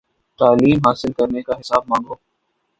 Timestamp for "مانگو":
1.87-2.15